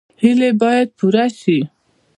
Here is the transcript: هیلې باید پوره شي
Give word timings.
هیلې 0.21 0.49
باید 0.61 0.87
پوره 0.97 1.25
شي 1.39 1.59